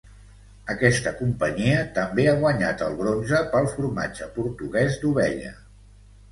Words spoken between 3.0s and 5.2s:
bronze pel formatge portuguès